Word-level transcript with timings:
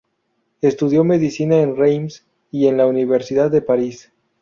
Estudió 0.61 1.03
medicina 1.03 1.57
en 1.59 1.77
Reims 1.77 2.25
y 2.49 2.65
en 2.65 2.75
la 2.77 2.87
Universidad 2.87 3.51
de 3.51 3.61
París. 3.61 4.11